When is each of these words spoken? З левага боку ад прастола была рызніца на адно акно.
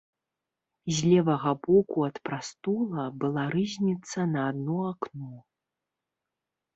З 0.99 1.09
левага 1.09 1.51
боку 1.67 1.97
ад 2.07 2.15
прастола 2.29 3.05
была 3.23 3.43
рызніца 3.57 4.25
на 4.33 4.47
адно 4.53 4.79
акно. 4.93 5.29